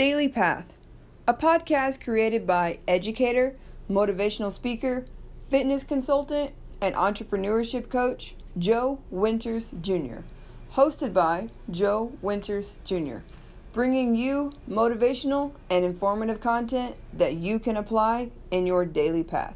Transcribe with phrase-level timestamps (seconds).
[0.00, 0.72] Daily Path,
[1.28, 5.04] a podcast created by educator, motivational speaker,
[5.50, 10.20] fitness consultant, and entrepreneurship coach Joe Winters Jr.,
[10.72, 13.18] hosted by Joe Winters Jr.,
[13.74, 19.54] bringing you motivational and informative content that you can apply in your daily path.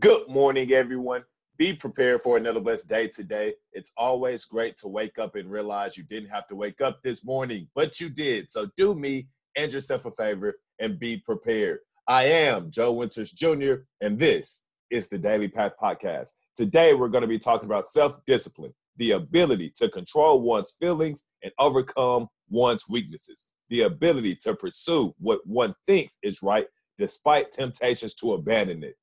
[0.00, 1.22] Good morning, everyone.
[1.60, 3.52] Be prepared for another blessed day today.
[3.74, 7.22] It's always great to wake up and realize you didn't have to wake up this
[7.22, 8.50] morning, but you did.
[8.50, 11.80] So do me and yourself a favor and be prepared.
[12.08, 16.30] I am Joe Winters Jr., and this is the Daily Path Podcast.
[16.56, 21.26] Today, we're going to be talking about self discipline, the ability to control one's feelings
[21.42, 28.14] and overcome one's weaknesses, the ability to pursue what one thinks is right despite temptations
[28.14, 28.96] to abandon it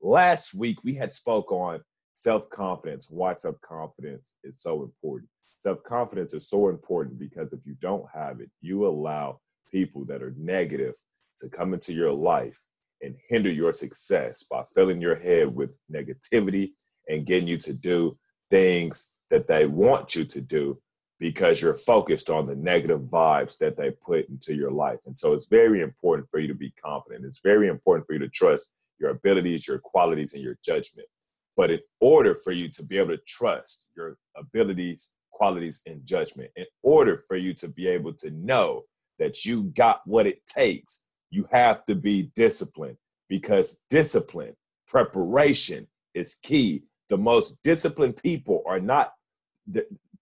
[0.00, 1.80] last week we had spoke on
[2.12, 5.28] self-confidence why self-confidence is so important
[5.58, 9.38] self-confidence is so important because if you don't have it you allow
[9.70, 10.94] people that are negative
[11.38, 12.62] to come into your life
[13.02, 16.70] and hinder your success by filling your head with negativity
[17.08, 18.16] and getting you to do
[18.50, 20.78] things that they want you to do
[21.18, 24.98] because you're focused on the negative vibes that they put into your life.
[25.06, 27.24] And so it's very important for you to be confident.
[27.24, 31.08] It's very important for you to trust your abilities, your qualities, and your judgment.
[31.56, 36.50] But in order for you to be able to trust your abilities, qualities, and judgment,
[36.56, 38.84] in order for you to be able to know
[39.18, 42.96] that you got what it takes, you have to be disciplined
[43.28, 44.54] because discipline,
[44.86, 46.84] preparation is key.
[47.08, 49.12] The most disciplined people are not,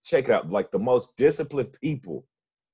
[0.02, 2.24] check it out, like the most disciplined people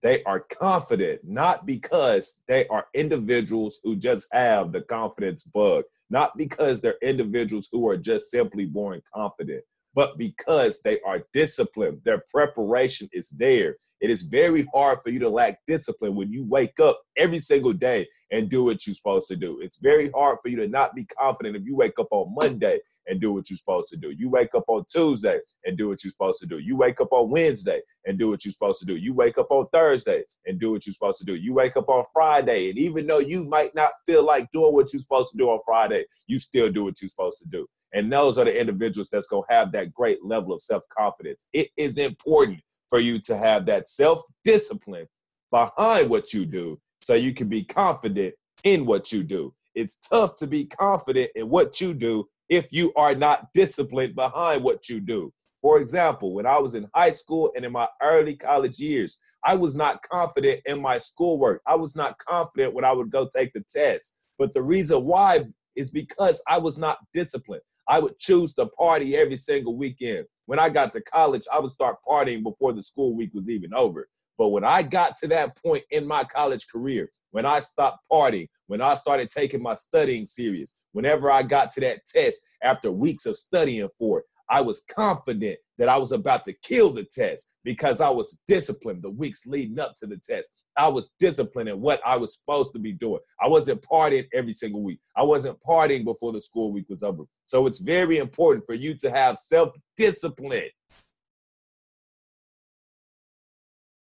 [0.02, 6.36] they are confident not because they are individuals who just have the confidence bug, not
[6.36, 12.00] because they're individuals who are just simply born confident, but because they are disciplined.
[12.04, 13.76] Their preparation is there.
[14.00, 17.74] It is very hard for you to lack discipline when you wake up every single
[17.74, 19.60] day and do what you're supposed to do.
[19.60, 22.80] It's very hard for you to not be confident if you wake up on Monday
[23.10, 24.10] and do what you're supposed to do.
[24.10, 26.58] You wake up on Tuesday and do what you're supposed to do.
[26.58, 28.96] You wake up on Wednesday and do what you're supposed to do.
[28.96, 31.34] You wake up on Thursday and do what you're supposed to do.
[31.34, 34.92] You wake up on Friday, and even though you might not feel like doing what
[34.92, 37.66] you're supposed to do on Friday, you still do what you're supposed to do.
[37.92, 41.48] And those are the individuals that's going to have that great level of self confidence.
[41.52, 45.08] It is important for you to have that self discipline
[45.50, 49.52] behind what you do so you can be confident in what you do.
[49.74, 54.62] It's tough to be confident in what you do if you are not disciplined behind
[54.62, 55.32] what you do.
[55.62, 59.54] For example, when I was in high school and in my early college years, I
[59.56, 61.62] was not confident in my schoolwork.
[61.66, 64.18] I was not confident when I would go take the test.
[64.38, 65.44] But the reason why
[65.76, 67.62] is because I was not disciplined.
[67.86, 70.26] I would choose to party every single weekend.
[70.46, 73.72] When I got to college, I would start partying before the school week was even
[73.74, 74.08] over.
[74.40, 78.48] But when I got to that point in my college career, when I stopped partying,
[78.68, 83.26] when I started taking my studying serious, whenever I got to that test after weeks
[83.26, 87.50] of studying for it, I was confident that I was about to kill the test
[87.64, 90.50] because I was disciplined the weeks leading up to the test.
[90.74, 93.20] I was disciplined in what I was supposed to be doing.
[93.42, 95.00] I wasn't partying every single week.
[95.14, 97.24] I wasn't partying before the school week was over.
[97.44, 100.70] So it's very important for you to have self discipline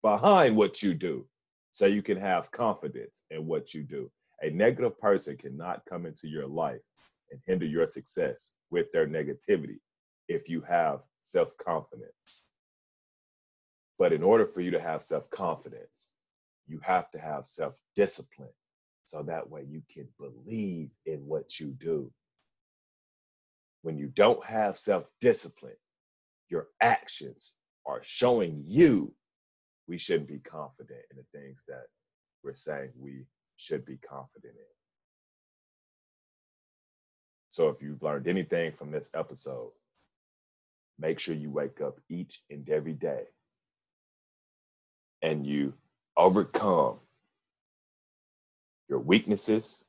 [0.01, 1.27] behind what you do
[1.71, 4.11] so you can have confidence in what you do.
[4.41, 6.81] A negative person cannot come into your life
[7.31, 9.79] and hinder your success with their negativity
[10.27, 12.43] if you have self confidence.
[13.97, 16.13] But in order for you to have self confidence,
[16.67, 18.53] you have to have self discipline.
[19.05, 22.11] So that way you can believe in what you do.
[23.81, 25.77] When you don't have self discipline,
[26.49, 27.53] your actions
[27.85, 29.13] are showing you
[29.89, 31.87] we shouldn't be confident in the things that
[32.43, 33.25] we're saying we
[33.57, 34.75] should be confident in.
[37.49, 39.71] So if you've learned anything from this episode,
[40.99, 43.23] make sure you wake up each and every day
[45.23, 45.73] and you
[46.15, 46.99] overcome
[48.87, 49.85] your weaknesses,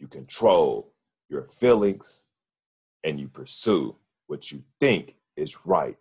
[0.00, 0.92] you control
[1.28, 2.24] your feelings,
[3.04, 3.94] and you pursue
[4.26, 5.96] what you think is right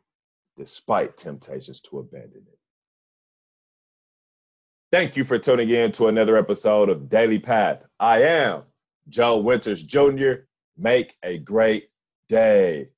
[0.58, 2.59] despite temptations to abandon it.
[4.92, 7.84] Thank you for tuning in to another episode of Daily Path.
[8.00, 8.64] I am
[9.08, 10.46] Joe Winters Jr.
[10.76, 11.90] Make a great
[12.28, 12.90] day.